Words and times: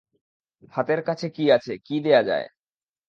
হাতের 0.73 1.01
কাছে 1.03 1.27
কী 1.29 1.45
আছে, 1.51 1.73
কী 1.85 1.95
দেওয়া 1.99 2.21
যায়। 2.23 2.47